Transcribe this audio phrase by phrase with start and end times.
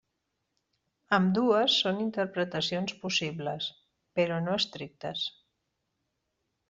[1.17, 3.69] Ambdues són interpretacions possibles,
[4.21, 5.31] però no estrictes.